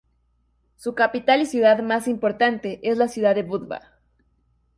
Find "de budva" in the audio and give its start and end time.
3.35-3.81